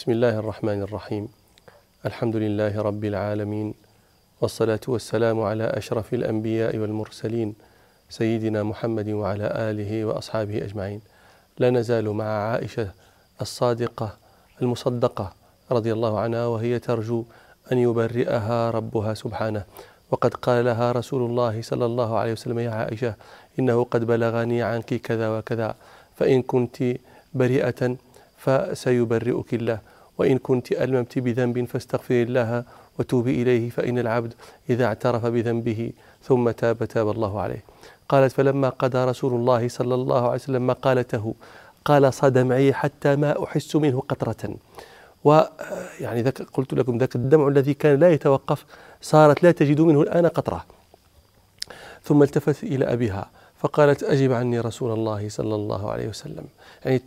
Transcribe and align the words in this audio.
بسم 0.00 0.12
الله 0.12 0.38
الرحمن 0.38 0.82
الرحيم 0.82 1.28
الحمد 2.06 2.36
لله 2.36 2.82
رب 2.82 3.04
العالمين 3.04 3.74
والصلاة 4.40 4.80
والسلام 4.88 5.40
على 5.40 5.64
أشرف 5.64 6.14
الأنبياء 6.14 6.76
والمرسلين 6.76 7.54
سيدنا 8.08 8.62
محمد 8.62 9.08
وعلى 9.08 9.46
آله 9.70 10.04
وأصحابه 10.04 10.64
أجمعين 10.64 11.00
لا 11.58 11.70
نزال 11.70 12.08
مع 12.08 12.24
عائشة 12.24 12.88
الصادقة 13.40 14.16
المصدقة 14.62 15.32
رضي 15.70 15.92
الله 15.92 16.20
عنها 16.20 16.46
وهي 16.46 16.78
ترجو 16.78 17.24
أن 17.72 17.78
يبرئها 17.78 18.70
ربها 18.70 19.14
سبحانه 19.14 19.64
وقد 20.10 20.34
قال 20.34 20.64
لها 20.64 20.92
رسول 20.92 21.30
الله 21.30 21.62
صلى 21.62 21.84
الله 21.84 22.18
عليه 22.18 22.32
وسلم 22.32 22.58
يا 22.58 22.70
عائشة 22.70 23.14
إنه 23.58 23.84
قد 23.84 24.04
بلغني 24.04 24.62
عنك 24.62 24.94
كذا 24.94 25.38
وكذا 25.38 25.74
فإن 26.16 26.42
كنت 26.42 26.84
بريئة 27.34 27.96
فسيبرئك 28.44 29.54
الله. 29.54 29.78
وإن 30.18 30.38
كنت 30.38 30.72
ألممت 30.72 31.18
بذنب 31.18 31.64
فاستغفري 31.64 32.22
الله 32.22 32.64
وتوبي 32.98 33.42
إليه 33.42 33.70
فإن 33.70 33.98
العبد 33.98 34.32
إذا 34.70 34.84
اعترف 34.84 35.26
بذنبه 35.26 35.92
ثم 36.22 36.50
تاب 36.50 36.84
تاب 36.84 37.10
الله 37.10 37.40
عليه. 37.40 37.62
قالت 38.08 38.32
فلما 38.32 38.68
قضى 38.68 39.04
رسول 39.04 39.32
الله 39.32 39.68
صلى 39.68 39.94
الله 39.94 40.22
عليه 40.24 40.34
وسلم 40.34 40.66
مقالته 40.66 41.34
قال 41.84 42.14
صدمعي 42.14 42.72
حتى 42.72 43.16
ما 43.16 43.44
أحس 43.44 43.76
منه 43.76 44.02
قطرة. 44.08 44.56
ويعني 45.24 46.22
ذاك 46.22 46.42
قلت 46.42 46.74
لكم 46.74 46.98
ذاك 46.98 47.16
الدمع 47.16 47.48
الذي 47.48 47.74
كان 47.74 47.98
لا 47.98 48.10
يتوقف 48.10 48.64
صارت 49.00 49.42
لا 49.42 49.52
تجد 49.52 49.80
منه 49.80 50.02
الآن 50.02 50.26
قطرة. 50.26 50.64
ثم 52.04 52.22
التفت 52.22 52.64
إلى 52.64 52.92
أبيها. 52.92 53.30
فقالت 53.60 54.02
أجب 54.02 54.32
عني 54.32 54.60
رسول 54.60 54.92
الله 54.92 55.28
صلى 55.28 55.54
الله 55.54 55.90
عليه 55.90 56.08
وسلم. 56.08 56.44
يعني 56.84 56.98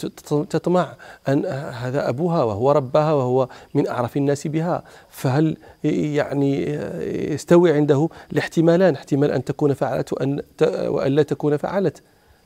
تطمع 0.50 0.94
أن 1.28 1.46
هذا 1.84 2.10
أبوها 2.10 2.44
وهو 2.44 2.72
ربها 2.72 3.14
وهو 3.14 3.48
من 3.74 3.88
أعرف 3.88 4.18
الناس 4.18 4.48
بها. 4.48 4.84
فهل 5.10 5.58
يعني 5.84 6.66
يستوي 7.34 7.74
عنده 7.74 8.10
الاحتمالان 8.32 8.96
احتمال 8.96 9.32
أن 9.32 9.44
تكون 9.44 9.74
فعلت 9.74 10.14
وأن, 10.14 10.42
وأن 10.88 11.12
لا 11.12 11.24
تكون 11.24 11.58
فعلت. 11.58 12.02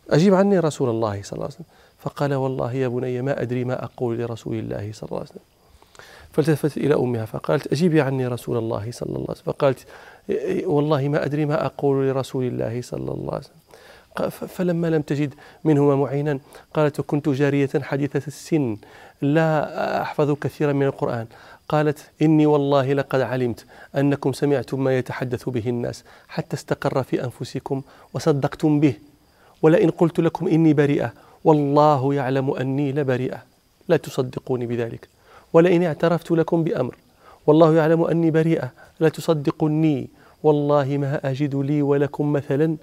أجب 0.09 0.33
عني 0.33 0.59
رسول 0.59 0.89
الله 0.89 1.21
صلى 1.23 1.33
الله 1.33 1.45
عليه 1.45 1.55
وسلم. 1.55 1.65
فقال 1.99 2.33
والله 2.33 2.73
يا 2.73 2.87
بني 2.87 3.21
ما 3.21 3.41
أدري 3.41 3.63
ما 3.63 3.83
أقول 3.83 4.17
لرسول 4.17 4.59
الله 4.59 4.91
صلى 4.93 5.07
الله 5.09 5.19
عليه 5.19 5.29
وسلم. 5.29 5.43
فالتفت 6.31 6.77
إلى 6.77 6.95
أمها 6.95 7.25
فقالت 7.25 7.71
أجيبي 7.71 8.01
عني 8.01 8.27
رسول 8.27 8.57
الله 8.57 8.91
صلى 8.91 9.07
الله 9.07 9.25
عليه 9.29 9.31
وسلم. 9.31 9.53
فقالت 9.53 9.79
والله 10.65 11.07
ما 11.07 11.25
أدري 11.25 11.45
ما 11.45 11.65
أقول 11.65 12.09
لرسول 12.09 12.43
الله 12.43 12.81
صلى 12.81 13.11
الله 13.11 13.33
عليه 13.33 13.43
وسلم. 13.43 13.56
فلما 14.29 14.87
لم 14.87 15.01
تجد 15.01 15.33
منهما 15.63 15.95
معينا 15.95 16.39
قالت 16.73 16.99
وكنت 16.99 17.29
جارية 17.29 17.69
حديثة 17.81 18.27
السن 18.27 18.77
لا 19.21 20.01
أحفظ 20.01 20.31
كثيرا 20.31 20.73
من 20.73 20.85
القرآن. 20.85 21.27
قالت 21.69 22.09
إني 22.21 22.45
والله 22.45 22.93
لقد 22.93 23.21
علمت 23.21 23.65
أنكم 23.97 24.33
سمعتم 24.33 24.83
ما 24.83 24.97
يتحدث 24.97 25.49
به 25.49 25.69
الناس 25.69 26.03
حتى 26.27 26.55
استقر 26.55 27.03
في 27.03 27.23
أنفسكم 27.23 27.81
وصدقتم 28.13 28.79
به 28.79 28.93
ولئن 29.61 29.89
قلت 29.89 30.19
لكم 30.19 30.47
إني 30.47 30.73
بريئة 30.73 31.13
والله 31.43 32.13
يعلم 32.13 32.51
أني 32.51 32.91
لبريئة 32.91 33.43
لا 33.87 33.97
تصدقوني 33.97 34.65
بذلك 34.65 35.07
ولئن 35.53 35.83
اعترفت 35.83 36.31
لكم 36.31 36.63
بأمر 36.63 36.95
والله 37.47 37.75
يعلم 37.75 38.03
أني 38.03 38.31
بريئة 38.31 38.71
لا 38.99 39.09
تصدقني 39.09 40.09
والله 40.43 40.97
ما 40.97 41.29
أجد 41.31 41.55
لي 41.55 41.81
ولكم 41.81 42.33
مثلا 42.33 42.77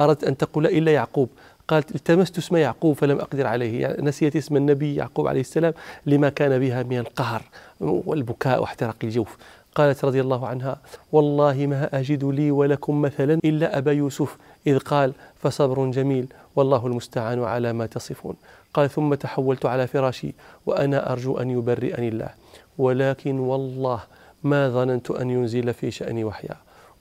أردت 0.00 0.24
أن 0.24 0.36
تقول 0.36 0.66
إلا 0.66 0.92
يعقوب. 0.92 1.28
قالت 1.68 1.94
التمست 1.94 2.38
اسم 2.38 2.56
يعقوب 2.56 2.96
فلم 2.96 3.18
أقدر 3.18 3.46
عليه. 3.46 3.80
يعني 3.80 4.02
نسيت 4.02 4.36
اسم 4.36 4.56
النبي 4.56 4.94
يعقوب 4.94 5.26
عليه 5.26 5.40
السلام 5.40 5.74
لما 6.06 6.28
كان 6.28 6.58
بها 6.58 6.82
من 6.82 6.98
القهر 6.98 7.42
والبكاء 7.80 8.60
واحتراق 8.60 8.96
الجوف. 9.04 9.36
قالت 9.74 10.04
رضي 10.04 10.20
الله 10.20 10.46
عنها 10.46 10.78
والله 11.12 11.66
ما 11.66 11.98
أجد 11.98 12.24
لي 12.24 12.50
ولكم 12.50 13.02
مثلا 13.02 13.38
إلا 13.44 13.78
أبا 13.78 13.92
يوسف. 13.92 14.36
إذ 14.66 14.78
قال 14.78 15.12
فصبر 15.36 15.90
جميل 15.90 16.26
والله 16.56 16.86
المستعان 16.86 17.44
على 17.44 17.72
ما 17.72 17.86
تصفون. 17.86 18.34
قال 18.74 18.90
ثم 18.90 19.14
تحولت 19.14 19.66
على 19.66 19.86
فراشي 19.86 20.34
وأنا 20.66 21.12
أرجو 21.12 21.38
أن 21.38 21.50
يبرئني 21.50 22.08
الله. 22.08 22.30
ولكن 22.78 23.38
والله 23.38 24.00
ما 24.44 24.68
ظننت 24.68 25.10
أن 25.10 25.30
ينزل 25.30 25.74
في 25.74 25.90
شأني 25.90 26.24
وحيا. 26.24 26.56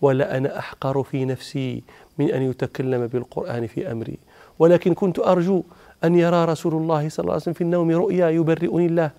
ولا 0.06 0.38
أنا 0.38 0.60
أحقر 0.60 1.04
في 1.04 1.26
نفسي 1.26 1.84
من 2.18 2.32
أن 2.32 2.42
يتكلم 2.42 3.08
بالقرآن 3.08 3.68
في 3.68 3.92
أمري. 3.92 4.18
ولكن 4.60 4.94
كنت 4.94 5.20
أرجو 5.20 5.64
أن 6.04 6.16
يرى 6.16 6.46
رسول 6.46 6.74
الله 6.74 7.10
صلى 7.10 7.24
الله 7.24 7.34
عليه 7.34 7.42
وسلم 7.42 7.54
في 7.54 7.62
النوم 7.62 7.92
رؤيا 7.92 8.30
يبرئني 8.30 8.86
الله. 8.86 9.12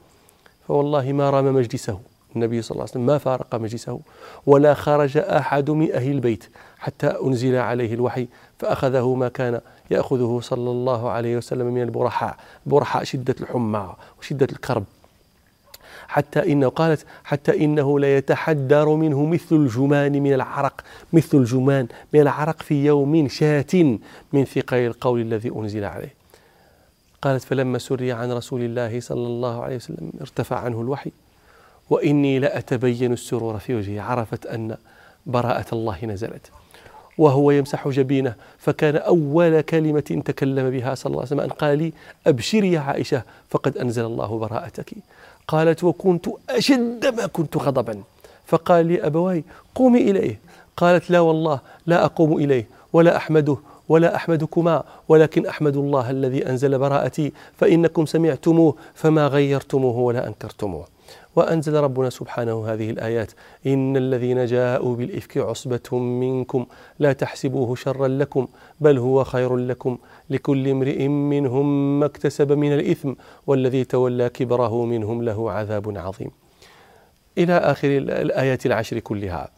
فوالله 0.69 1.13
ما 1.13 1.31
رام 1.31 1.55
مجلسه. 1.55 2.01
النبي 2.37 2.63
صلى 2.63 2.71
الله 2.71 2.83
عليه 2.83 2.91
وسلم 2.91 3.07
ما 3.07 3.19
فارق 3.19 3.55
مجلسه. 3.55 4.01
ولا 4.47 4.75
خرج 4.75 5.17
أحد 5.17 5.71
من 5.71 5.93
أهل 5.93 6.11
البيت 6.11 6.45
حتى 6.79 7.07
أنزل 7.07 7.57
عليه 7.57 7.95
الوحي 7.95 8.29
فأخذه 8.59 9.15
ما 9.15 9.29
كان 9.29 9.61
يأخذه 9.91 10.41
صلى 10.43 10.71
الله 10.71 11.11
عليه 11.11 11.37
وسلم 11.37 11.67
من 11.67 11.83
البرحاء. 11.83 12.37
برحاء 12.67 13.05
شدة 13.05 13.35
الحمى 13.41 13.95
وشدة 14.21 14.49
الكرب. 14.53 14.85
حتى 16.09 16.53
إنه 16.53 16.69
قالت 16.69 17.06
حتى 17.25 17.65
إنه 17.65 18.00
ليتحدر 18.00 18.89
منه 18.89 19.27
مثل 19.27 19.56
الجمان 19.56 20.22
من 20.22 20.33
العرق 20.33 20.84
مثل 21.12 21.39
الجمان 21.39 21.87
من 22.15 22.21
العرق 22.21 22.62
في 22.62 22.84
يوم 22.84 23.28
شات 23.28 23.75
من 24.33 24.45
ثقل 24.45 24.77
القول 24.77 25.21
الذي 25.21 25.50
أنزل 25.56 25.84
عليه. 25.84 26.15
قالت 27.22 27.43
فلما 27.43 27.78
سري 27.78 28.12
عن 28.12 28.33
رسول 28.33 28.61
الله 28.61 29.00
صلى 29.00 29.27
الله 29.27 29.62
عليه 29.62 29.77
وسلم 29.77 30.12
ارتفع 30.21 30.56
عنه 30.56 30.81
الوحي 30.81 31.11
وإني 31.91 32.39
لأتبين 32.39 33.12
السرور 33.12 33.59
في 33.59 33.75
وجهه 33.75 34.03
عرفت 34.03 34.47
أن 34.47 34.77
براءة 35.27 35.66
الله 35.72 36.05
نزلت. 36.05 36.50
وهو 37.19 37.50
يمسح 37.50 37.89
جبينه 37.89 38.34
فكان 38.59 38.97
أول 38.97 39.61
كلمة 39.61 40.00
تكلم 40.00 40.71
بها 40.71 40.95
صلى 40.95 41.11
الله 41.11 41.21
عليه 41.21 41.27
وسلم 41.27 41.41
أن 41.41 41.49
قال 41.49 41.78
لي 41.78 41.93
أبشري 42.27 42.72
يا 42.72 42.81
عائشة 42.81 43.22
فقد 43.50 43.78
أنزل 43.78 44.05
الله 44.05 44.39
براءتك. 44.39 44.93
قالت 45.49 45.84
وكنت 45.84 46.27
أشد 46.51 47.07
ما 47.17 47.27
كنت 47.27 47.57
غضبا. 47.57 48.03
فقال 48.47 48.87
لي 48.87 49.07
أبواي 49.07 49.45
قومي 49.75 50.01
إليه. 50.11 50.41
قالت 50.77 51.11
لا 51.11 51.21
والله 51.21 51.61
لا 51.87 52.05
أقوم 52.05 52.33
إليه 52.37 52.67
ولا 52.93 53.17
أحمده 53.17 53.57
ولا 53.89 54.17
أحمدكما 54.17 54.83
ولكن 55.09 55.47
أحمد 55.47 55.77
الله 55.77 56.11
الذي 56.11 56.49
أنزل 56.49 56.79
براءتي 56.79 57.33
فإنكم 57.59 58.07
سمعتموه 58.07 58.75
فما 58.95 59.27
غيرتموه 59.27 59.99
ولا 59.99 60.27
أنكرتموه. 60.27 60.84
وأنزل 61.37 61.75
ربنا 61.75 62.11
سبحانه 62.11 62.67
هذه 62.67 62.91
الآيات. 62.91 63.33
إن 63.67 63.97
الذين 63.97 64.47
جاءوا 64.47 64.97
بالإفك 64.97 65.39
عصبة 65.39 65.99
منكم 65.99 66.67
لا 66.99 67.13
تحسبوه 67.13 67.75
شرا 67.75 68.09
لكم 68.09 68.47
بل 68.81 68.99
هو 68.99 69.25
خير 69.25 69.57
لكم. 69.57 69.99
لكل 70.31 70.69
امرئ 70.69 71.09
منهم 71.09 72.01
ما 72.01 72.07
اكتسب 72.07 72.53
من 72.53 72.73
الإثم 72.73 73.13
والذي 73.47 73.85
تولى 73.85 74.29
كبره 74.29 74.85
منهم 74.85 75.23
له 75.23 75.51
عذاب 75.51 75.99
عظيم. 75.99 76.31
إلى 77.39 77.57
آخر 77.57 77.89
الآيات 77.99 78.67
العشر 78.67 78.99
كلها. 78.99 79.49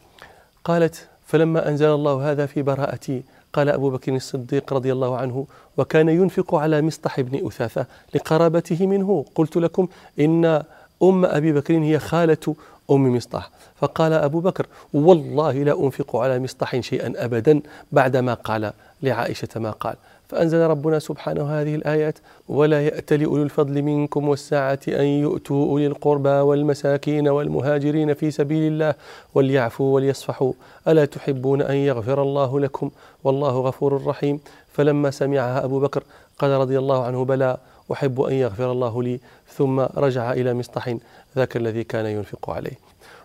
قالت 0.63 1.07
فلما 1.25 1.69
أنزل 1.69 1.89
الله 1.89 2.31
هذا 2.31 2.45
في 2.45 2.61
براءتي 2.61 3.23
قال 3.53 3.69
أبو 3.69 3.89
بكر 3.89 4.15
الصديق 4.15 4.73
رضي 4.73 4.91
الله 4.91 5.17
عنه 5.17 5.47
وكان 5.77 6.09
ينفق 6.09 6.55
على 6.55 6.81
مصطح 6.81 7.21
بن 7.21 7.47
أثاثة 7.47 7.85
لقرابته 8.15 8.87
منه. 8.87 9.25
قلت 9.35 9.57
لكم 9.57 9.87
إن 10.19 10.63
أم 11.03 11.25
أبي 11.25 11.53
بكر 11.53 11.73
هي 11.73 11.99
خالة 11.99 12.55
أم 12.91 13.15
مصطح. 13.15 13.51
فقال 13.75 14.13
أبو 14.13 14.39
بكر 14.39 14.67
والله 14.93 15.63
لا 15.63 15.83
أنفق 15.83 16.15
على 16.15 16.39
مصطح 16.39 16.79
شيئا 16.79 17.13
أبدا 17.15 17.61
بعدما 17.91 18.33
قال 18.33 18.71
لعائشة 19.03 19.47
ما 19.55 19.71
قال. 19.71 19.95
فأنزل 20.29 20.59
ربنا 20.59 20.99
سبحانه 20.99 21.43
هذه 21.43 21.75
الآيات 21.75 22.17
ولا 22.49 22.85
يأتل 22.85 23.23
أولو 23.23 23.43
الفضل 23.43 23.81
منكم 23.81 24.29
والساعة 24.29 24.79
أن 24.87 25.05
يؤتوا 25.05 25.69
أولي 25.69 25.87
القربى 25.87 26.29
والمساكين 26.29 27.27
والمهاجرين 27.27 28.13
في 28.13 28.31
سبيل 28.31 28.71
الله 28.71 28.93
وليعفوا 29.35 29.95
وليصفحوا. 29.95 30.53
ألا 30.87 31.05
تحبون 31.05 31.61
أن 31.61 31.75
يغفر 31.75 32.21
الله 32.21 32.59
لكم؟ 32.59 32.89
والله 33.23 33.59
غفور 33.59 34.05
رحيم. 34.05 34.39
فلما 34.73 35.11
سمعها 35.11 35.63
أبو 35.63 35.79
بكر 35.79 36.03
قال 36.39 36.51
رضي 36.51 36.79
الله 36.79 37.03
عنه 37.03 37.25
بلى 37.25 37.57
أحب 37.91 38.21
أن 38.21 38.33
يغفر 38.33 38.71
الله 38.71 39.03
لي 39.03 39.19
ثم 39.47 39.79
رجع 39.79 40.31
إلى 40.31 40.53
مصطح 40.53 40.95
ذاك 41.35 41.57
الذي 41.57 41.83
كان 41.83 42.05
ينفق 42.05 42.49
عليه. 42.49 42.79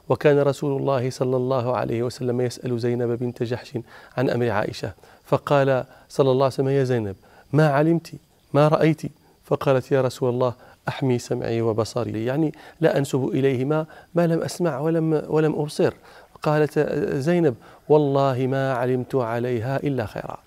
وكان 0.09 0.39
رسول 0.39 0.81
الله 0.81 1.11
صلى 1.11 1.37
الله 1.37 1.77
عليه 1.77 2.03
وسلم 2.03 2.41
يسأل 2.41 2.79
زينب 2.79 3.19
بنت 3.19 3.43
جحش 3.43 3.79
عن 4.17 4.31
أمر 4.31 4.51
عائشة 4.51 4.93
فقال 5.25 5.85
صلى 6.09 6.31
الله 6.31 6.45
عليه 6.45 6.55
وسلم 6.55 6.69
يا 6.69 6.85
زينب 6.85 7.17
ما 7.53 7.69
علمت؟ 7.69 8.13
ما 8.53 8.69
رأيت؟ 8.69 9.03
فقالت 9.45 9.93
يا 9.93 10.03
رسول 10.03 10.29
الله 10.31 10.55
أحمي 10.89 11.19
سمعي 11.19 11.63
وبصري. 11.63 12.25
يعني 12.25 12.53
لا 12.81 12.99
أنسب 12.99 13.29
إليهما 13.33 13.87
ما 14.15 14.27
لم 14.27 14.43
أسمع 14.43 14.79
ولم, 14.79 15.23
ولم 15.29 15.53
أبصر. 15.53 15.95
قالت 16.43 16.79
زينب 17.15 17.55
والله 17.89 18.47
ما 18.47 18.75
علمت 18.75 19.15
عليها 19.15 19.77
إلا 19.77 20.07
خيرا. 20.07 20.39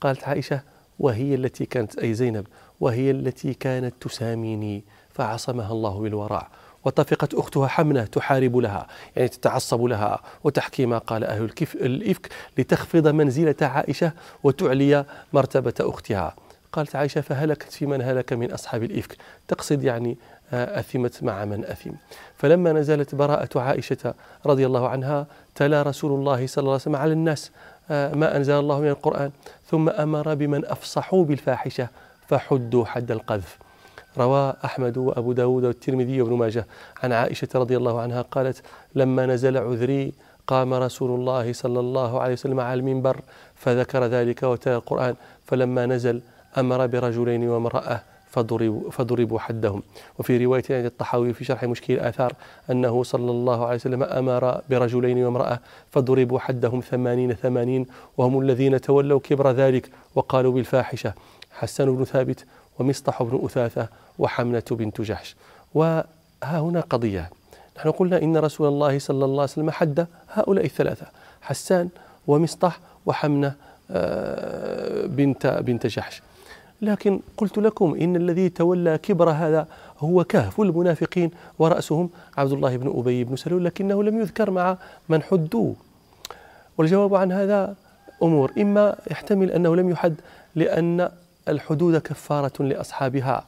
قالت 0.00 0.24
عائشة 0.24 0.60
وهي 1.00 1.34
التي 1.34 1.66
كانت 1.66 1.98
أي 1.98 2.14
زينب 2.14 2.46
وهي 2.80 3.10
التي 3.10 3.54
كانت 3.54 3.94
تساميني 4.00 4.84
فعصمها 5.10 5.72
الله 5.72 6.00
بالورع 6.00 6.48
وطفقت 6.84 7.34
أختها 7.34 7.66
حمنة 7.66 8.04
تحارب 8.04 8.56
لها 8.56 8.86
يعني 9.16 9.28
تتعصب 9.28 9.82
لها 9.82 10.20
وتحكي 10.44 10.86
ما 10.86 10.98
قال 10.98 11.24
أهل 11.24 11.50
الإفك 11.74 12.28
لتخفض 12.58 13.08
منزلة 13.08 13.54
عائشة 13.62 14.12
وتعلي 14.42 15.04
مرتبة 15.32 15.74
أختها. 15.80 16.34
قالت 16.72 16.96
عائشة 16.96 17.20
فهلكت 17.20 17.72
في 17.72 17.86
من 17.86 18.02
هلك 18.02 18.32
من 18.32 18.52
أصحاب 18.52 18.82
الإفك؟ 18.82 19.16
تقصد 19.48 19.84
يعني 19.84 20.18
أثمت 20.52 21.22
مع 21.22 21.44
من 21.44 21.64
أثم. 21.64 21.90
فلما 22.36 22.72
نزلت 22.72 23.14
براءة 23.14 23.60
عائشة 23.60 24.14
رضي 24.46 24.66
الله 24.66 24.88
عنها 24.88 25.26
تلا 25.54 25.82
رسول 25.82 26.12
الله 26.12 26.46
صلى 26.46 26.62
الله 26.62 26.72
عليه 26.72 26.82
وسلم 26.82 26.96
على 26.96 27.12
الناس 27.12 27.50
آه، 27.90 28.14
ما 28.14 28.36
أنزل 28.36 28.54
الله 28.54 28.80
من 28.80 28.88
القرآن 28.88 29.30
ثم 29.66 29.88
أمر 29.88 30.34
بمن 30.34 30.64
أفصحوا 30.64 31.24
بالفاحشة 31.24 31.88
فحدوا 32.28 32.84
حد 32.84 33.10
القذف. 33.10 33.58
روى 34.18 34.54
أحمد 34.64 34.98
وأبو 34.98 35.32
داود 35.32 35.64
والترمذي 35.64 36.22
وابن 36.22 36.32
ماجه. 36.32 36.66
عن 37.02 37.12
عائشة 37.12 37.48
رضي 37.54 37.76
الله 37.76 38.00
عنها 38.00 38.22
قالت 38.22 38.62
لما 38.94 39.26
نزل 39.26 39.56
عذري 39.56 40.12
قام 40.46 40.74
رسول 40.74 41.20
الله 41.20 41.52
صلى 41.52 41.80
الله 41.80 42.20
عليه 42.20 42.32
وسلم 42.32 42.60
على 42.60 42.80
المنبر 42.80 43.20
فذكر 43.54 44.04
ذلك 44.04 44.42
وتلا 44.42 44.76
القرآن. 44.76 45.14
فلما 45.46 45.86
نزل 45.86 46.22
أمر 46.58 46.86
برجلين 46.86 47.48
وامرأة 47.48 48.09
فضربوا, 48.30 48.90
فضربوا 48.90 49.38
حدهم. 49.38 49.82
وفي 50.18 50.44
رواية 50.44 50.62
عند 50.70 50.84
الطحاوي 50.84 51.32
في 51.32 51.44
شرح 51.44 51.64
مشكل 51.64 51.94
الآثار 51.94 52.32
أنه 52.70 53.02
صلى 53.02 53.30
الله 53.30 53.66
عليه 53.66 53.74
وسلم 53.74 54.02
أمر 54.02 54.60
برجلين 54.70 55.24
وامرأة 55.24 55.60
فضربوا 55.90 56.38
حدهم 56.38 56.80
ثمانين 56.80 57.34
ثمانين 57.34 57.86
وهم 58.16 58.40
الذين 58.40 58.80
تولوا 58.80 59.20
كبر 59.20 59.50
ذلك 59.50 59.90
وقالوا 60.14 60.52
بالفاحشة 60.52 61.14
حسان 61.52 61.96
بن 61.96 62.04
ثابت 62.04 62.44
ومصطح 62.78 63.22
بن 63.22 63.40
أثاثة 63.44 63.88
وحمنة 64.18 64.62
بنت 64.70 65.00
جحش. 65.00 65.36
وها 65.74 66.04
هنا 66.42 66.80
قضية. 66.80 67.30
نحن 67.76 67.90
قلنا 67.90 68.22
إن 68.22 68.36
رسول 68.36 68.68
الله 68.68 68.98
صلى 68.98 69.24
الله 69.24 69.42
عليه 69.42 69.52
وسلم 69.52 69.70
حد 69.70 70.06
هؤلاء 70.32 70.64
الثلاثة 70.64 71.06
حسان 71.42 71.88
ومصطح 72.26 72.80
وحمنة 73.06 73.54
آه، 73.90 75.06
بنت 75.06 75.46
بنت 75.46 75.86
جحش. 75.86 76.22
لكن 76.82 77.20
قلت 77.36 77.58
لكم 77.58 77.94
إن 78.00 78.16
الذي 78.16 78.48
تولى 78.48 78.98
كبر 78.98 79.30
هذا 79.30 79.66
هو 79.98 80.24
كهف 80.24 80.60
المنافقين 80.60 81.30
ورأسهم 81.58 82.10
عبد 82.36 82.52
الله 82.52 82.76
بن 82.76 82.98
أبي 82.98 83.24
بن 83.24 83.36
سلول 83.36 83.64
لكنه 83.64 84.02
لم 84.02 84.20
يذكر 84.20 84.50
مع 84.50 84.76
من 85.08 85.22
حدوا. 85.22 85.74
والجواب 86.78 87.14
عن 87.14 87.32
هذا 87.32 87.74
أمور. 88.22 88.52
إما 88.58 88.96
يحتمل 89.10 89.50
أنه 89.50 89.76
لم 89.76 89.90
يحد 89.90 90.14
لأن 90.54 91.10
الحدود 91.48 91.96
كفارة 91.96 92.62
لأصحابها 92.62 93.44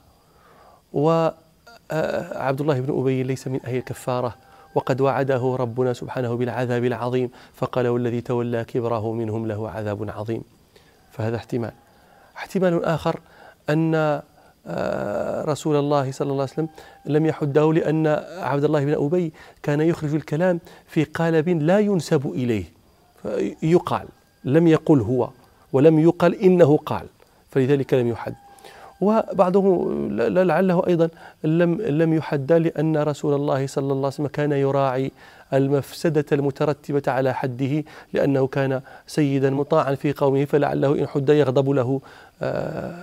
وعبد 0.93 2.61
الله 2.61 2.81
بن 2.81 3.01
أبي 3.01 3.23
ليس 3.23 3.49
من 3.49 3.61
أهل 3.65 3.77
الكفارة 3.77 4.37
وقد 4.75 5.01
وعده 5.01 5.57
ربنا 5.61 5.93
سبحانه 5.93 6.35
بالعذاب 6.35 6.85
العظيم 6.85 7.31
فقال 7.55 7.89
والذي 7.89 8.21
تولى 8.21 8.65
كبره 8.65 9.13
منهم 9.13 9.47
له 9.47 9.71
عذاب 9.71 10.11
عظيم. 10.11 10.43
فهذا 11.11 11.37
احتمال. 11.37 11.73
احتمال 12.37 12.85
آخر 12.85 13.21
أن 13.71 14.21
آه، 14.67 15.45
رسول 15.45 15.77
الله 15.77 16.13
صلى 16.13 16.31
الله 16.31 16.43
عليه 16.43 16.53
وسلم 16.53 16.69
لم 17.07 17.27
يحده 17.27 17.73
لأن 17.73 18.07
عبد 18.39 18.65
الله 18.65 18.85
بن 18.85 19.05
أبي 19.05 19.33
كان 19.63 19.81
يخرج 19.81 20.15
الكلام 20.15 20.61
في 20.87 21.05
قالب 21.05 21.49
لا 21.49 21.79
ينسب 21.79 22.27
إليه 22.27 22.65
يقال 23.63 24.07
لم 24.45 24.67
يقل 24.67 25.01
هو 25.01 25.29
ولم 25.73 25.99
يقل 25.99 26.35
إنه 26.35 26.77
قال 26.77 27.07
فلذلك 27.51 27.95
لم 27.95 28.09
يحد. 28.09 28.35
وبعضهم 29.01 30.09
لعله 30.21 30.87
أيضا 30.87 31.09
لم 31.45 31.81
لم 31.81 32.15
يحد 32.15 32.53
لأن 32.53 32.97
رسول 32.97 33.35
الله 33.35 33.67
صلى 33.67 33.83
الله 33.83 33.97
عليه 33.97 34.07
وسلم 34.07 34.27
كان 34.27 34.53
يراعي 34.53 35.13
المفسدة 35.53 36.25
المترتبة 36.33 37.03
على 37.07 37.35
حده 37.35 37.85
لأنه 38.13 38.47
كان 38.47 38.81
سيدا 39.07 39.51
مطاعا 39.51 39.95
في 39.95 40.13
قومه 40.13 40.45
فلعله 40.45 40.99
إن 40.99 41.07
حد 41.09 41.29
يغضب 41.29 41.71
له 41.71 42.01
آه، 42.43 42.95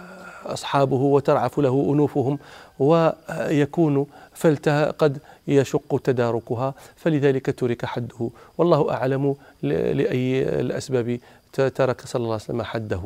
أصحابه 0.45 0.95
وترعف 0.95 1.59
له 1.59 1.89
أنوفهم 1.93 2.39
ويكون 2.79 4.05
فلتها 4.33 4.91
قد 4.91 5.17
يشق 5.47 6.01
تداركها 6.03 6.73
فلذلك 6.95 7.59
ترك 7.59 7.85
حده. 7.85 8.29
والله 8.57 8.91
أعلم 8.91 9.35
لأي 9.63 10.43
الأسباب 10.59 11.19
ترك 11.53 12.01
صلى 12.01 12.19
الله 12.19 12.33
عليه 12.33 12.43
وسلم 12.43 12.63
حده. 12.63 13.01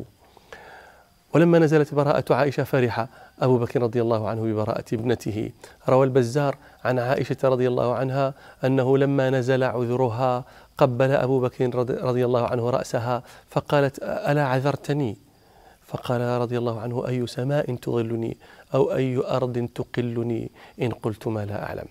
ولما 1.33 1.59
نزلت 1.59 1.93
براءة 1.93 2.33
عائشة 2.33 2.63
فرح 2.63 3.07
أبو 3.41 3.57
بكر 3.57 3.81
رضي 3.81 4.01
الله 4.01 4.29
عنه 4.29 4.41
ببراءة 4.41 4.85
ابنته. 4.93 5.49
روى 5.89 6.05
البزار 6.05 6.57
عن 6.85 6.99
عائشة 6.99 7.37
رضي 7.43 7.67
الله 7.67 7.95
عنها 7.95 8.33
أنه 8.63 8.97
لما 8.97 9.29
نزل 9.29 9.63
عذرها 9.63 10.45
قبل 10.77 11.11
أبو 11.11 11.39
بكر 11.39 11.75
رضي 12.03 12.25
الله 12.25 12.47
عنه 12.47 12.69
رأسها 12.69 13.23
فقالت 13.49 13.99
ألا 14.03 14.47
عذرتني؟ 14.47 15.17
فقال 15.85 16.21
رضي 16.21 16.57
الله 16.57 16.79
عنه 16.79 17.07
أي 17.07 17.27
سماء 17.27 17.75
تظلني 17.75 18.37
أو 18.73 18.93
أي 18.93 19.17
أرض 19.17 19.69
تقلني؟ 19.75 20.51
إن 20.81 20.91
قلت 20.91 21.27
ما 21.27 21.45
لا 21.45 21.63
أعلم. 21.63 21.87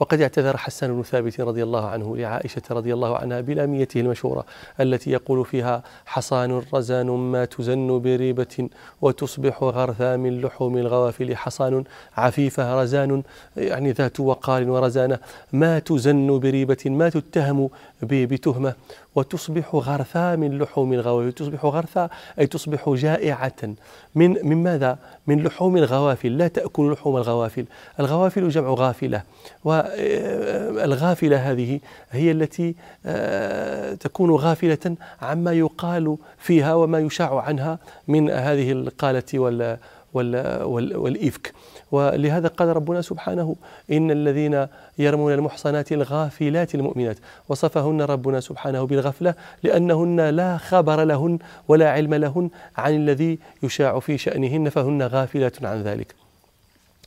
وقد 0.00 0.20
اعتذر 0.20 0.56
حسان 0.56 0.96
بن 0.96 1.02
ثابت 1.02 1.40
رضي 1.40 1.62
الله 1.62 1.88
عنه 1.88 2.16
لعائشة 2.16 2.62
رضي 2.70 2.94
الله 2.94 3.16
عنها 3.16 3.40
بلاميته 3.40 4.00
المشهورة 4.00 4.44
التي 4.80 5.10
يقول 5.10 5.44
فيها 5.44 5.82
حصان 6.06 6.62
رزان 6.74 7.06
ما 7.06 7.44
تزن 7.44 8.00
بريبة 8.00 8.68
وتصبح 9.02 9.62
غرثا 9.62 10.16
من 10.16 10.40
لحوم 10.40 10.78
الغوافل 10.78 11.36
حصان 11.36 11.84
عفيفة 12.16 12.82
رزان 12.82 13.22
يعني 13.56 13.92
ذات 13.92 14.20
وقار 14.20 14.70
ورزانة 14.70 15.18
ما 15.52 15.78
تزن 15.78 16.38
بريبة 16.38 16.84
ما 16.86 17.08
تتهم 17.08 17.70
بتهمة 18.02 18.74
وتصبح 19.14 19.74
غرثا 19.74 20.36
من 20.36 20.58
لحوم 20.58 20.92
الغوافل 20.92 21.32
تصبح 21.32 21.64
غرثا 21.64 22.08
أي 22.38 22.46
تصبح 22.46 22.88
جائعة. 22.88 23.74
من 24.14 24.36
من 24.42 24.62
ماذا؟ 24.62 24.98
من 25.26 25.42
لحوم 25.42 25.76
الغوافل. 25.76 26.38
لا 26.38 26.48
تأكل 26.48 26.92
لحوم 26.92 27.16
الغوافل. 27.16 27.64
الغوافل 28.00 28.48
جمع 28.48 28.68
غافلة. 28.68 29.22
والغافلة 29.64 31.36
هذه 31.36 31.80
هي 32.10 32.30
التي 32.30 32.74
آه، 33.06 33.94
تكون 33.94 34.30
غافلة 34.30 34.96
عما 35.22 35.52
يقال 35.52 36.16
فيها 36.38 36.74
وما 36.74 36.98
يشاع 36.98 37.40
عنها 37.40 37.78
من 38.08 38.30
هذه 38.30 38.72
القالة 38.72 39.22
وال 39.34 39.78
والإفك. 40.14 41.52
ولهذا 41.92 42.48
قال 42.48 42.68
ربنا 42.68 43.02
سبحانه 43.02 43.56
إن 43.92 44.10
الذين 44.10 44.66
يرمون 44.98 45.32
المحصنات 45.32 45.92
الغافلات 45.92 46.74
المؤمنات 46.74 47.16
وصفهن 47.48 48.02
ربنا 48.02 48.40
سبحانه 48.40 48.84
بالغفلة 48.84 49.34
لأنهن 49.62 50.20
لا 50.20 50.56
خبر 50.56 51.04
لهن 51.04 51.38
ولا 51.68 51.90
علم 51.90 52.14
لهن 52.14 52.50
عن 52.76 52.96
الذي 52.96 53.38
يشاع 53.62 53.98
في 54.00 54.18
شأنهن 54.18 54.68
فهن 54.68 55.02
غافلات 55.02 55.64
عن 55.64 55.82
ذلك. 55.82 56.14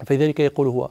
فلذلك 0.06 0.40
يقول 0.40 0.68
هو 0.68 0.90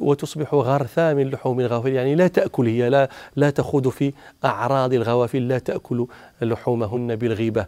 وتصبح 0.00 0.54
غرثا 0.54 1.14
من 1.14 1.30
لحوم 1.30 1.60
الغوافل 1.60 1.92
يعني 1.92 2.14
لا 2.14 2.28
تأكل 2.28 2.66
هي 2.66 2.90
لا, 2.90 3.08
لا 3.36 3.50
تخوض 3.50 3.88
في 3.88 4.12
أعراض 4.44 4.92
الغوافل 4.92 5.48
لا 5.48 5.58
تأكل 5.58 6.06
لحومهن 6.42 7.16
بالغيبة. 7.16 7.66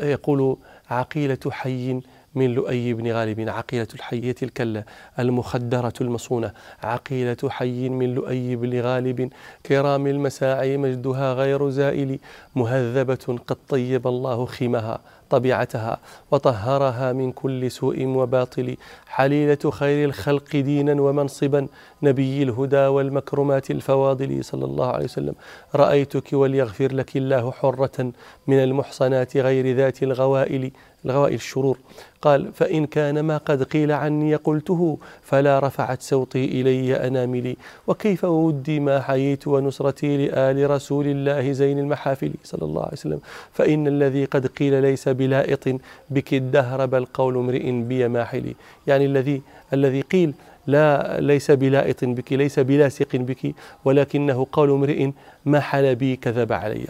يقول 0.00 0.56
عقيلة 0.90 1.38
حي 1.50 2.00
من 2.36 2.54
لؤي 2.54 2.94
بن 2.94 3.12
غالب 3.12 3.48
عقيلة 3.48 3.88
الحية 3.94 4.34
الكلة 4.42 4.84
المخدرة 5.18 5.92
المصونة 6.00 6.52
عقيلة 6.82 7.36
حي 7.48 7.88
من 7.88 8.14
لؤي 8.14 8.56
بن 8.56 8.80
غالب 8.80 9.30
كرام 9.66 10.06
المساعي 10.06 10.76
مجدها 10.76 11.32
غير 11.32 11.70
زائل 11.70 12.18
مهذبة 12.56 13.38
قد 13.46 13.56
طيب 13.68 14.06
الله 14.06 14.46
خيمها. 14.46 15.00
طبيعتها 15.30 15.98
وطهرها 16.30 17.12
من 17.12 17.32
كل 17.32 17.70
سوء 17.70 18.06
وباطل. 18.06 18.76
حليلة 19.06 19.70
خير 19.70 20.08
الخلق 20.08 20.56
دينا 20.56 21.02
ومنصبا. 21.02 21.66
نبي 22.02 22.42
الهدى 22.42 22.86
والمكرمات 22.86 23.70
الفواضل 23.70 24.44
صلى 24.44 24.64
الله 24.64 24.86
عليه 24.86 25.04
وسلم. 25.04 25.34
رأيتك 25.74 26.32
وليغفر 26.32 26.92
لك 26.92 27.16
الله 27.16 27.52
حرة 27.52 28.12
من 28.46 28.58
المحصنات 28.62 29.36
غير 29.36 29.76
ذات 29.76 30.02
الغوائل 30.02 30.70
الغوائل 31.04 31.34
الشرور. 31.34 31.78
قال 32.22 32.52
فإن 32.52 32.86
كان 32.86 33.20
ما 33.20 33.36
قد 33.36 33.62
قيل 33.62 33.92
عني 33.92 34.34
قلته 34.34 34.98
فلا 35.22 35.58
رفعت 35.58 36.02
صوتي 36.02 36.44
إلي 36.44 37.06
أناملي. 37.06 37.56
وكيف 37.86 38.24
ودي 38.24 38.80
ما 38.80 39.00
حييت 39.00 39.48
ونصرتي 39.48 40.26
لآل 40.26 40.70
رسول 40.70 41.06
الله 41.06 41.52
زين 41.52 41.78
المحافل 41.78 42.32
صلى 42.44 42.62
الله 42.62 42.82
عليه 42.82 42.92
وسلم؟ 42.92 43.20
فإن 43.52 43.86
الذي 43.86 44.24
قد 44.24 44.46
قيل 44.46 44.82
ليس 44.82 45.08
بلائط 45.16 45.64
بك 46.10 46.34
الدهر 46.34 46.86
بل 46.86 47.04
قول 47.04 47.36
امرئ 47.36 47.70
بي 47.70 48.08
ماحلي. 48.08 48.54
يعني 48.86 49.04
الذي 49.04 49.42
الذي 49.72 50.00
قيل 50.00 50.34
لا 50.66 51.16
ليس 51.20 51.50
بلائط 51.50 52.04
بك 52.04 52.32
ليس 52.32 52.58
بلاصق 52.58 53.16
بك 53.16 53.54
ولكنه 53.84 54.46
قول 54.52 54.70
امرئ 54.70 55.10
ما 55.44 55.60
حل 55.60 55.94
بي 55.94 56.16
كذب 56.16 56.52
علي. 56.52 56.86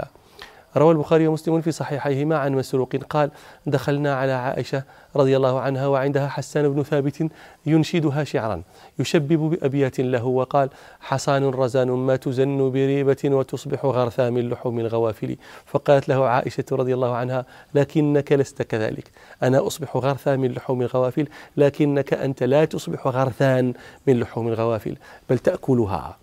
روى 0.77 0.93
البخاري 0.93 1.27
ومسلم 1.27 1.61
في 1.61 1.73
صحيحيهما 1.73 2.39
عن 2.39 2.55
مسروق 2.55 2.97
قال 2.97 3.31
دخلنا 3.67 4.15
على 4.15 4.33
عائشة 4.33 4.83
رضي 5.17 5.37
الله 5.37 5.61
عنها 5.61 5.87
وعندها 5.87 6.29
حسان 6.29 6.69
بن 6.69 6.83
ثابت 6.83 7.31
ينشدها 7.67 8.25
شعرا 8.25 8.63
يشبب 8.99 9.39
بأبيات 9.39 10.01
له 10.01 10.25
وقال 10.25 10.69
حصان 11.01 11.45
رزان 11.45 11.91
ما 11.91 12.17
تزن 12.17 12.71
بريبة 12.71 13.17
وتصبح 13.25 13.85
غرثا 13.85 14.31
من 14.31 14.51
لحوم 14.51 14.81
الغوافل 14.81 15.37
فقالت 15.67 16.09
له 16.09 16.29
عائشة 16.29 16.65
رضي 16.73 16.95
الله 16.95 17.15
عنها 17.15 17.47
لكنك 17.75 18.33
لست 18.33 18.63
كذلك 18.63 19.11
أنا 19.43 19.67
أصبح 19.67 19.97
غرثا 19.97 20.37
من 20.37 20.53
لحوم 20.53 20.83
الغوافل 20.83 21.29
لكنك 21.57 22.15
أنت 22.15 22.43
لا 22.43 22.65
تصبح 22.65 23.07
غرثان 23.07 23.75
من 24.07 24.21
لحوم 24.21 24.49
الغوافل 24.49 24.97
بل 25.31 25.39
تأكلها 25.39 26.17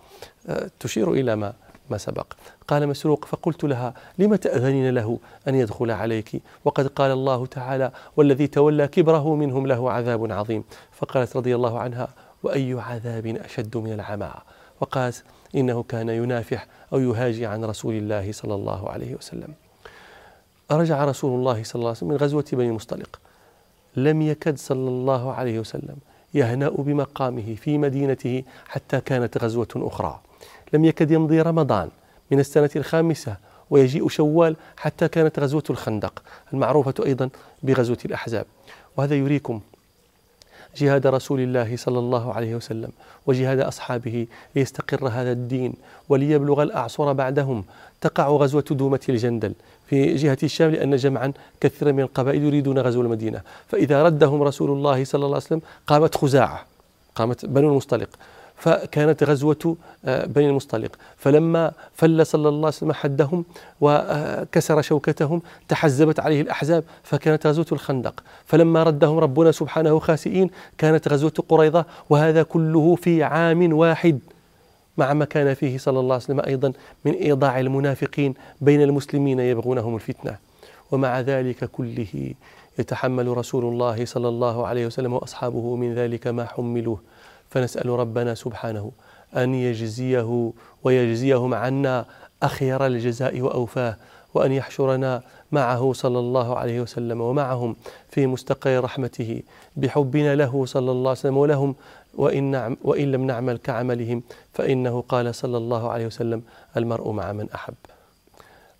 أه، 0.47 0.69
تشير 0.79 1.11
إلى 1.11 1.35
ما 1.35 1.53
ما 1.89 1.97
سبق. 1.97 2.33
قال 2.67 2.87
مسروق 2.87 3.25
فقلت 3.25 3.63
لها 3.63 3.93
لم 4.19 4.35
تأذنين 4.35 4.89
له 4.93 5.19
أن 5.47 5.55
يدخل 5.55 5.91
عليك؟ 5.91 6.41
وقد 6.65 6.87
قال 6.87 7.11
الله 7.11 7.45
تعالى 7.45 7.91
والذي 8.17 8.47
تولى 8.47 8.87
كبره 8.87 9.35
منهم 9.35 9.67
له 9.67 9.91
عذاب 9.91 10.31
عظيم. 10.31 10.63
فقالت 10.91 11.35
رضي 11.37 11.55
الله 11.55 11.79
عنها 11.79 12.07
وأي 12.43 12.73
عذاب 12.73 13.27
أشد 13.27 13.77
من 13.77 13.93
العمى؟ 13.93 14.31
وقالت 14.81 15.23
إنه 15.55 15.83
كان 15.83 16.09
ينافح 16.09 16.67
أو 16.93 16.99
يهاجي 16.99 17.45
عن 17.45 17.65
رسول 17.65 17.93
الله 17.93 18.31
صلى 18.31 18.55
الله 18.55 18.89
عليه 18.89 19.15
وسلم. 19.15 19.53
رجع 20.71 21.05
رسول 21.05 21.39
الله 21.39 21.63
صلى 21.63 21.75
الله 21.75 21.87
عليه 21.87 21.97
وسلم 21.97 22.09
من 22.09 22.17
غزوة 22.17 22.45
بني 22.53 22.67
المصطلق 22.67 23.19
لم 23.95 24.21
يكد 24.21 24.57
صلى 24.57 24.89
الله 24.89 25.33
عليه 25.33 25.59
وسلم 25.59 25.97
يهنأ 26.33 26.69
بمقامه 26.69 27.55
في 27.55 27.77
مدينته 27.77 28.43
حتى 28.67 29.01
كانت 29.01 29.37
غزوة 29.37 29.67
أخرى. 29.75 30.19
لم 30.73 30.85
يكد 30.85 31.11
يمضي 31.11 31.41
رمضان 31.41 31.89
من 32.31 32.39
السنة 32.39 32.69
الخامسة 32.75 33.35
ويجيء 33.69 34.07
شوال 34.07 34.55
حتى 34.77 35.07
كانت 35.07 35.39
غزوة 35.39 35.63
الخندق 35.69 36.23
المعروفة 36.53 36.93
أيضا 37.05 37.29
بغزوة 37.63 37.97
الأحزاب. 38.05 38.45
وهذا 38.97 39.15
يريكم 39.15 39.61
جهاد 40.77 41.07
رسول 41.07 41.39
الله 41.39 41.77
صلى 41.77 41.99
الله 41.99 42.33
عليه 42.33 42.55
وسلم 42.55 42.89
وجهاد 43.27 43.59
أصحابه 43.59 44.27
ليستقر 44.55 45.07
هذا 45.07 45.31
الدين 45.31 45.73
وليبلغ 46.09 46.63
الأعصر 46.63 47.13
بعدهم. 47.13 47.63
تقع 48.01 48.27
غزوة 48.27 48.65
دومة 48.71 48.99
الجندل 49.09 49.53
في 49.87 50.15
جهة 50.15 50.37
الشام 50.43 50.71
لأن 50.71 50.95
جمعا 50.95 51.33
كثيرا 51.61 51.91
من 51.91 51.99
القبائل 51.99 52.43
يريدون 52.43 52.79
غزو 52.79 53.01
المدينة. 53.01 53.41
فإذا 53.67 54.03
ردهم 54.03 54.43
رسول 54.43 54.69
الله 54.69 55.03
صلى 55.03 55.25
الله 55.25 55.35
عليه 55.35 55.45
وسلم 55.45 55.61
قامت 55.87 56.17
خزاعة 56.17 56.65
قامت 57.15 57.45
بنو 57.45 57.69
المصطلق. 57.69 58.09
فكانت 58.57 59.23
غزوة 59.23 59.77
آه، 60.05 60.25
بني 60.25 60.49
المصطلق. 60.49 60.95
فلما 61.17 61.71
فل 61.93 62.25
صلى 62.25 62.49
الله 62.49 62.57
عليه 62.57 62.67
وسلم 62.67 62.93
حدهم 62.93 63.45
وكسر 63.81 64.81
شوكتهم 64.81 65.41
تحزبت 65.67 66.19
عليه 66.19 66.41
الأحزاب 66.41 66.83
فكانت 67.03 67.47
غزوة 67.47 67.65
الخندق. 67.71 68.23
فلما 68.45 68.83
ردهم 68.83 69.17
ربنا 69.17 69.51
سبحانه 69.51 69.99
خاسئين 69.99 70.49
كانت 70.77 71.07
غزوة 71.07 71.33
قريضة 71.49 71.85
وهذا 72.09 72.43
كله 72.43 72.95
في 72.95 73.23
عام 73.23 73.73
واحد 73.73 74.19
مع 74.97 75.13
ما 75.13 75.25
كان 75.25 75.53
فيه 75.53 75.77
صلى 75.77 75.99
الله 75.99 76.13
عليه 76.13 76.23
وسلم 76.23 76.39
أيضا 76.39 76.73
من 77.05 77.11
إيضاع 77.11 77.59
المنافقين 77.59 78.33
بين 78.61 78.81
المسلمين 78.81 79.39
يبغونهم 79.39 79.95
الفتنة. 79.95 80.37
ومع 80.91 81.19
ذلك 81.19 81.65
كله 81.65 82.33
يتحمل 82.79 83.37
رسول 83.37 83.65
الله 83.65 84.05
صلى 84.05 84.27
الله 84.27 84.67
عليه 84.67 84.85
وسلم 84.85 85.13
وأصحابه 85.13 85.75
من 85.75 85.95
ذلك 85.95 86.27
ما 86.27 86.45
حملوه. 86.45 86.99
فنسأل 87.53 87.89
ربنا 87.89 88.35
سبحانه 88.35 88.91
أن 89.37 89.55
يجزيه 89.55 90.51
ويجزيهم 90.83 91.53
عنا 91.53 92.05
أخير 92.43 92.85
الجزاء 92.85 93.41
وأوفاه 93.41 93.97
وأن 94.33 94.51
يحشرنا 94.51 95.21
معه 95.51 95.93
صلى 95.93 96.19
الله 96.19 96.57
عليه 96.57 96.81
وسلم 96.81 97.21
ومعهم 97.21 97.75
في 98.09 98.27
مستقر 98.27 98.83
رحمته 98.83 99.41
بحبنا 99.75 100.35
له 100.35 100.65
صلى 100.65 100.91
الله 100.91 101.09
عليه 101.09 101.19
وسلم 101.19 101.37
ولهم 101.37 101.75
وإن, 102.13 102.43
نعم 102.43 102.77
وإن 102.81 103.11
لم 103.11 103.27
نعمل 103.27 103.57
كعملهم 103.57 104.23
فإنه 104.53 105.03
قال 105.09 105.35
صلى 105.35 105.57
الله 105.57 105.91
عليه 105.91 106.05
وسلم 106.05 106.41
المرء 106.77 107.11
مع 107.11 107.31
من 107.31 107.49
أحب. 107.55 107.73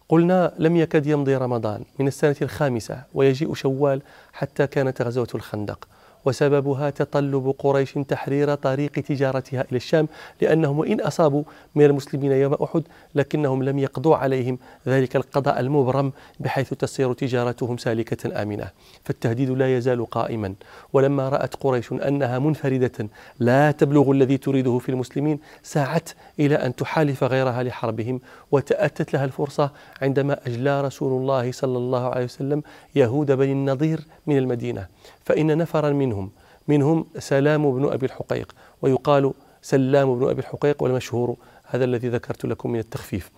قلنا 0.10 0.54
لم 0.60 0.78
يكد 0.78 1.08
يمضي 1.08 1.36
رمضان 1.36 1.84
من 2.00 2.08
السنة 2.08 2.36
الخامسة 2.42 3.04
ويجيء 3.14 3.54
شوال 3.54 4.02
حتى 4.34 4.68
كانت 4.68 5.02
غزوة 5.02 5.28
الخندق. 5.36 5.88
وسببها 6.26 6.90
تطلب 6.90 7.56
قريش 7.60 7.94
تحرير 7.94 8.56
طريق 8.56 8.92
تجارتها 8.92 9.62
إلى 9.62 9.78
الشام 9.78 10.08
لأنهم 10.42 10.80
وإن 10.80 11.02
أصابوا 11.02 11.44
من 11.76 11.86
المسلمين 11.86 12.32
يوم 12.32 12.54
أحد 12.54 12.84
لكنهم 13.16 13.64
لم 13.64 13.80
يقضوا 13.80 14.16
عليهم. 14.16 14.58
ذلك 14.88 15.16
القضاء 15.16 15.60
المبرم 15.60 16.12
بحيث 16.40 16.74
تصير 16.74 17.14
تجارتهم 17.14 17.78
سالكة 17.78 18.42
آمنة. 18.42 18.68
فالتهديد 19.04 19.50
لا 19.50 19.78
يزال 19.78 20.10
قائما. 20.10 20.54
ولما 20.94 21.30
رأت 21.30 21.56
قريش 21.56 21.92
أنها 21.92 22.40
منفردة 22.40 23.10
لا 23.40 23.72
تبلغ 23.72 24.12
الذي 24.12 24.38
تريده 24.38 24.78
في 24.78 24.90
المسلمين 24.90 25.40
ساعت 25.64 26.10
إلى 26.40 26.56
أن 26.56 26.76
تحالف 26.76 27.24
غيرها 27.24 27.64
لحربهم 27.64 28.22
وتأتت 28.52 29.14
لها 29.14 29.26
الفرصة 29.26 29.72
عندما 30.02 30.40
أجلى 30.48 30.82
رسول 30.82 31.22
الله 31.22 31.52
صلى 31.52 31.78
الله 31.78 32.10
عليه 32.10 32.26
وسلم 32.26 32.64
يهود 32.96 33.32
بني 33.32 33.52
النضير 33.52 34.00
من 34.28 34.38
المدينة. 34.38 34.88
فإن 35.26 35.58
نفرا 35.58 35.90
منهم 35.90 36.13
منهم. 36.68 37.06
سلام 37.20 37.72
بن 37.72 37.94
أبي 37.94 38.06
الحقيق 38.06 38.56
ويقال 38.82 39.34
سلام 39.62 40.20
بن 40.20 40.30
أبي 40.30 40.42
الحقيق 40.42 40.84
والمشهور 40.84 41.36
هذا 41.66 41.86
الذي 41.86 42.10
ذكرت 42.10 42.46
لكم 42.46 42.72
من 42.72 42.80
التخفيف. 42.80 43.32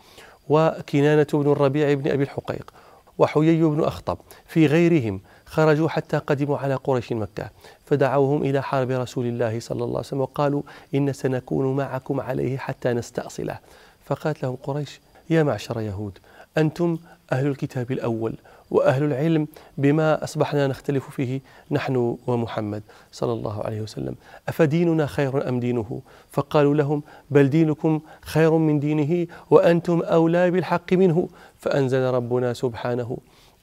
وكنانة 0.50 1.28
بن 1.34 1.52
الربيع 1.52 1.94
بن 1.94 2.12
أبي 2.12 2.24
الحقيق 2.24 2.74
وحيي 3.18 3.64
بن 3.64 3.84
أخطب 3.84 4.18
في 4.46 4.66
غيرهم 4.66 5.22
خرجوا 5.46 5.90
حتى 5.90 6.18
قدموا 6.18 6.58
على 6.58 6.76
قريش 6.76 7.12
مكة 7.12 7.50
فدعوهم 7.86 8.44
إلى 8.44 8.64
حرب 8.64 8.92
رسول 8.92 9.26
الله 9.26 9.60
صلى 9.60 9.84
الله 9.84 9.98
عليه 9.98 10.00
وسلم 10.00 10.22
وقالوا 10.22 10.62
إن 10.96 11.14
سنكون 11.14 11.76
معكم 11.76 12.22
عليه 12.22 12.58
حتى 12.58 12.94
نستأصله. 12.94 13.60
فقالت 14.06 14.44
لهم 14.44 14.56
قريش 14.64 15.00
يا 15.30 15.44
معشر 15.44 15.82
يهود 15.82 16.18
أنتم 16.58 16.98
أهل 17.32 17.48
الكتاب 17.48 17.92
الأول 17.92 18.36
وأهل 18.72 19.04
العلم 19.04 19.48
بما 19.78 20.24
أصبحنا 20.24 20.68
نختلف 20.68 21.10
فيه 21.10 21.42
نحن 21.72 22.18
ومحمد 22.28 22.84
صلى 23.12 23.34
الله 23.34 23.62
عليه 23.64 23.82
وسلم. 23.82 24.16
أفديننا 24.48 25.06
خير 25.06 25.50
أم 25.50 25.60
دينه؟ 25.60 26.02
فقالوا 26.32 26.76
لهم 26.76 27.04
بل 27.32 27.50
دينكم 27.50 28.00
خير 28.22 28.52
من 28.58 28.80
دينه 28.80 29.28
وأنتم 29.50 30.02
أولى 30.02 30.52
بالحق 30.52 30.94
منه. 30.94 31.30
فأنزل 31.58 32.04
ربنا 32.04 32.54
سبحانه 32.54 33.18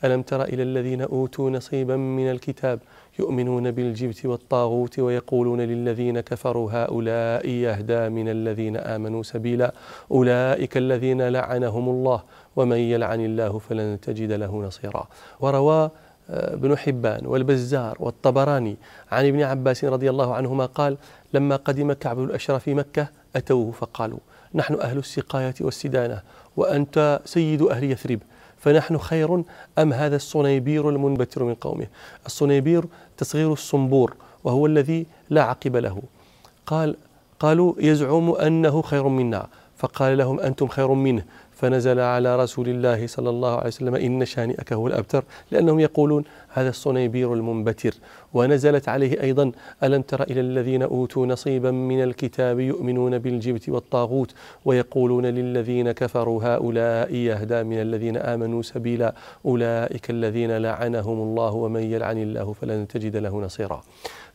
ألم 0.04 0.22
تر 0.22 0.42
إلى 0.42 0.62
الذين 0.62 1.02
أوتوا 1.02 1.50
نصيبا 1.50 1.96
من 1.96 2.30
الكتاب 2.30 2.80
يؤمنون 3.18 3.70
بالجبت 3.70 4.26
والطاغوت 4.26 4.98
ويقولون 4.98 5.60
للذين 5.60 6.20
كفروا 6.20 6.70
هؤلاء 6.72 7.48
يهدى 7.48 8.08
من 8.08 8.28
الذين 8.28 8.76
آمنوا 8.76 9.22
سبيلا 9.22 9.74
أولئك 10.10 10.76
الذين 10.76 11.28
لعنهم 11.28 11.88
الله. 11.88 12.22
ومن 12.56 12.76
يلعن 12.76 13.20
الله 13.20 13.58
فلن 13.58 14.00
تجد 14.00 14.32
له 14.32 14.62
نصيرا. 14.62 15.08
وروى 15.40 15.90
آه، 16.30 16.54
ابن 16.54 16.78
حبان 16.78 17.26
والبزار 17.26 17.96
والطبراني 18.00 18.76
عن 19.12 19.26
ابن 19.26 19.42
عباس 19.42 19.84
رضي 19.84 20.10
الله 20.10 20.34
عنهما 20.34 20.66
قال 20.66 20.96
لما 21.34 21.56
قدم 21.56 21.92
كعب 21.92 22.24
الأشرف 22.24 22.68
مكة 22.68 23.08
أتوه 23.36 23.70
فقالوا 23.70 24.18
نحن 24.54 24.74
أهل 24.74 24.98
السقاية 24.98 25.54
والسدانة 25.60 26.22
وأنت 26.56 27.20
سيد 27.24 27.62
أهل 27.62 27.84
يثرب 27.84 28.20
فنحن 28.58 28.98
خير 28.98 29.42
أم 29.78 29.92
هذا 29.92 30.16
الصنيبير 30.16 30.88
المنبتر 30.88 31.44
من 31.44 31.54
قومه؟ 31.54 31.86
الصنيبير 32.26 32.84
تصغير 33.16 33.52
الصنبور 33.52 34.14
وهو 34.44 34.66
الذي 34.66 35.06
لا 35.30 35.42
عقب 35.42 35.76
له. 35.76 36.02
قال 36.66 36.96
قالوا 37.40 37.74
يزعم 37.78 38.30
أنه 38.30 38.82
خير 38.82 39.08
منا. 39.08 39.46
فقال 39.76 40.18
لهم 40.18 40.40
أنتم 40.40 40.68
خير 40.68 40.92
منه. 40.92 41.24
فنزل 41.62 42.00
على 42.00 42.36
رسول 42.36 42.68
الله 42.68 43.06
صلى 43.06 43.30
الله 43.30 43.56
عليه 43.56 43.66
وسلم 43.66 43.94
إن 43.94 44.24
شانئك 44.24 44.72
هو 44.72 44.86
الأبتر 44.86 45.24
لأنهم 45.50 45.80
يقولون 45.80 46.24
هذا 46.48 46.68
الصنيبير 46.68 47.34
المنبتر. 47.34 47.94
ونزلت 48.34 48.88
عليه 48.88 49.22
أيضا 49.22 49.52
ألم 49.82 50.02
تر 50.02 50.22
إلى 50.22 50.40
الذين 50.40 50.82
أوتوا 50.82 51.26
نصيبا 51.26 51.70
من 51.70 52.02
الكتاب 52.02 52.60
يؤمنون 52.60 53.18
بالجبت 53.18 53.68
والطاغوت 53.68 54.34
ويقولون 54.64 55.26
للذين 55.26 55.92
كفروا 55.92 56.44
هؤلاء 56.44 57.14
يهدى 57.14 57.62
من 57.62 57.80
الذين 57.80 58.16
آمنوا 58.16 58.62
سبيلا 58.62 59.14
أولئك 59.46 60.10
الذين 60.10 60.56
لعنهم 60.56 61.18
الله 61.20 61.54
ومن 61.54 61.82
يلعن 61.82 62.18
الله 62.18 62.52
فلن 62.52 62.88
تجد 62.88 63.16
له 63.16 63.40
نصيرا. 63.40 63.82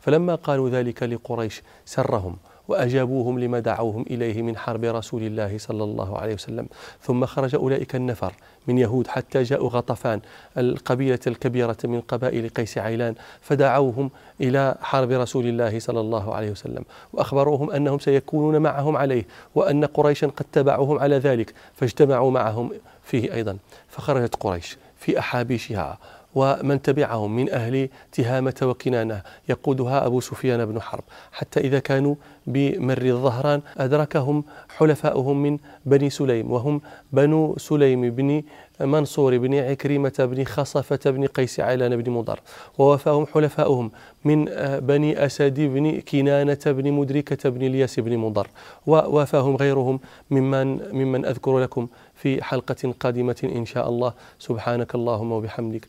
فلما 0.00 0.34
قالوا 0.34 0.68
ذلك 0.70 1.02
لقريش 1.02 1.62
سرهم 1.84 2.36
وأجابوهم 2.68 3.38
لما 3.38 3.58
دعوهم 3.58 4.04
إليه 4.10 4.42
من 4.42 4.56
حرب 4.56 4.84
رسول 4.84 5.22
الله 5.22 5.58
صلى 5.58 5.84
الله 5.84 6.18
عليه 6.18 6.34
وسلم. 6.34 6.66
ثم 7.02 7.26
خرج 7.26 7.54
أولئك 7.54 7.94
النفر 7.94 8.32
من 8.66 8.78
يهود 8.78 9.06
حتى 9.06 9.42
جاءوا 9.42 9.68
غطفان 9.68 10.20
القبيلة 10.58 11.18
الكبيرة 11.26 11.76
من 11.84 12.00
قبائل 12.00 12.48
قيس 12.48 12.78
عيلان 12.78 13.14
فدعوهم 13.40 14.10
إلى 14.40 14.74
حرب 14.80 15.10
رسول 15.10 15.46
الله 15.46 15.78
صلى 15.78 16.00
الله 16.00 16.34
عليه 16.34 16.50
وسلم. 16.50 16.84
وأخبروهم 17.12 17.70
أنهم 17.70 17.98
سيكونون 17.98 18.58
معهم 18.62 18.96
عليه 18.96 19.26
وأن 19.54 19.84
قريشا 19.84 20.26
قد 20.26 20.46
تبعوهم 20.52 20.98
على 20.98 21.18
ذلك 21.18 21.54
فاجتمعوا 21.74 22.30
معهم 22.30 22.70
فيه 23.02 23.34
أيضا. 23.34 23.58
فخرجت 23.88 24.34
قريش 24.34 24.78
في 24.96 25.18
أحابيشها 25.18 25.98
ومن 26.34 26.82
تبعهم 26.82 27.36
من 27.36 27.50
أهل 27.50 27.88
تهامة 28.12 28.54
وكنانة. 28.62 29.22
يقودها 29.48 30.06
أبو 30.06 30.20
سفيان 30.20 30.64
بن 30.66 30.80
حرب. 30.80 31.04
حتى 31.32 31.60
إذا 31.60 31.78
كانوا 31.78 32.14
بمر 32.46 33.02
الظهران 33.02 33.60
أدركهم 33.78 34.44
حلفاؤهم 34.76 35.42
من 35.42 35.58
بني 35.86 36.10
سليم. 36.10 36.52
وهم 36.52 36.80
بنو 37.12 37.56
سليم 37.58 38.10
بن 38.10 38.42
منصور 38.80 39.38
بن 39.38 39.54
عكرمة 39.54 40.12
بن 40.18 40.44
خصفة 40.44 41.10
بن 41.10 41.26
قيس 41.26 41.60
علان 41.60 42.02
بن 42.02 42.12
مضر. 42.12 42.40
ووفاهم 42.78 43.26
حلفاؤهم 43.26 43.90
من 44.24 44.44
بني 44.80 45.26
أسد 45.26 45.60
بن 45.60 46.00
كنانة 46.00 46.58
بن 46.66 46.92
مدركة 46.92 47.50
بن 47.50 47.62
الياس 47.66 48.00
بن 48.00 48.16
مضر. 48.16 48.48
ووافاهم 48.86 49.56
غيرهم 49.56 50.00
ممن, 50.30 50.92
ممن 50.92 51.24
أذكر 51.24 51.58
لكم 51.58 51.88
في 52.14 52.44
حلقة 52.44 52.94
قادمة 53.00 53.50
إن 53.56 53.66
شاء 53.66 53.88
الله. 53.88 54.12
سبحانك 54.38 54.94
اللهم 54.94 55.32
وبحمدك. 55.32 55.88